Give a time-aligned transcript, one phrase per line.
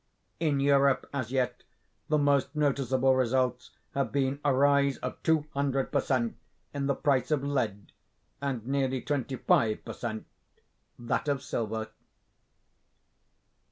[0.39, 1.61] In Europe, as yet,
[2.09, 6.37] the most noticeable results have been a rise of two hundred per cent.
[6.73, 7.91] in the price of lead,
[8.41, 10.25] and nearly twenty five per cent.
[10.97, 11.89] that of silver.